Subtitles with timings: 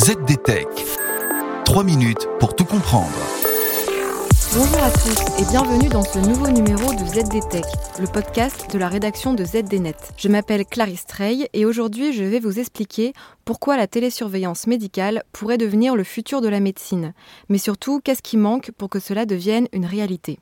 [0.00, 0.66] ZDTech.
[1.66, 3.12] 3 minutes pour tout comprendre.
[4.54, 7.66] Bonjour à tous et bienvenue dans ce nouveau numéro de ZDTech,
[7.98, 9.96] le podcast de la rédaction de ZDNet.
[10.16, 13.12] Je m'appelle Clarisse Trey et aujourd'hui je vais vous expliquer
[13.44, 17.12] pourquoi la télésurveillance médicale pourrait devenir le futur de la médecine,
[17.50, 20.38] mais surtout qu'est-ce qui manque pour que cela devienne une réalité?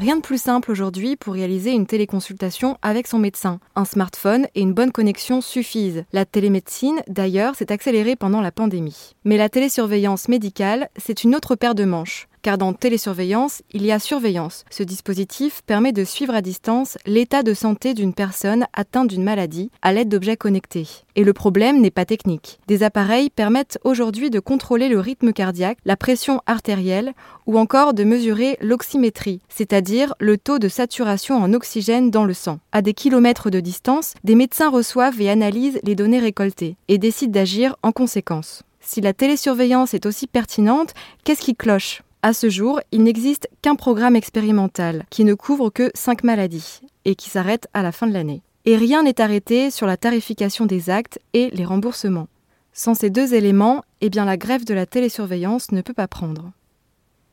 [0.00, 3.60] Rien de plus simple aujourd'hui pour réaliser une téléconsultation avec son médecin.
[3.76, 6.04] Un smartphone et une bonne connexion suffisent.
[6.14, 9.14] La télémédecine, d'ailleurs, s'est accélérée pendant la pandémie.
[9.26, 13.92] Mais la télésurveillance médicale, c'est une autre paire de manches car dans télésurveillance, il y
[13.92, 14.64] a surveillance.
[14.70, 19.70] Ce dispositif permet de suivre à distance l'état de santé d'une personne atteinte d'une maladie
[19.82, 20.86] à l'aide d'objets connectés.
[21.16, 22.60] Et le problème n'est pas technique.
[22.66, 27.12] Des appareils permettent aujourd'hui de contrôler le rythme cardiaque, la pression artérielle
[27.46, 32.60] ou encore de mesurer l'oxymétrie, c'est-à-dire le taux de saturation en oxygène dans le sang.
[32.72, 37.32] À des kilomètres de distance, des médecins reçoivent et analysent les données récoltées et décident
[37.32, 38.62] d'agir en conséquence.
[38.80, 42.02] Si la télésurveillance est aussi pertinente, qu'est-ce qui cloche?
[42.22, 47.14] À ce jour, il n'existe qu'un programme expérimental qui ne couvre que 5 maladies et
[47.14, 48.42] qui s'arrête à la fin de l'année.
[48.66, 52.28] Et rien n'est arrêté sur la tarification des actes et les remboursements.
[52.74, 56.52] Sans ces deux éléments, eh bien la grève de la télésurveillance ne peut pas prendre.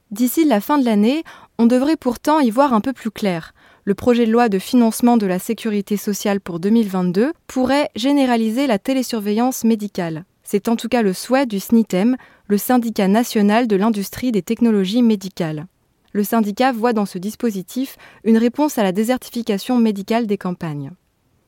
[0.10, 1.24] D'ici la fin de l'année,
[1.58, 3.54] on devrait pourtant y voir un peu plus clair.
[3.84, 8.80] Le projet de loi de financement de la sécurité sociale pour 2022 pourrait généraliser la
[8.80, 10.24] télésurveillance médicale.
[10.50, 12.16] C'est en tout cas le souhait du SNITEM,
[12.48, 15.66] le syndicat national de l'industrie des technologies médicales.
[16.14, 20.92] Le syndicat voit dans ce dispositif une réponse à la désertification médicale des campagnes.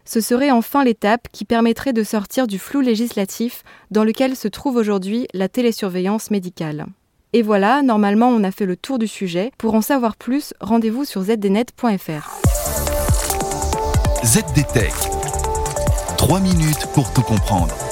[0.03, 4.75] Ce serait enfin l'étape qui permettrait de sortir du flou législatif dans lequel se trouve
[4.75, 6.86] aujourd'hui la télésurveillance médicale.
[7.31, 9.53] Et voilà, normalement on a fait le tour du sujet.
[9.58, 12.36] Pour en savoir plus, rendez-vous sur zdnet.fr.
[14.25, 14.94] ZDTech.
[16.17, 17.89] 3 minutes pour tout comprendre.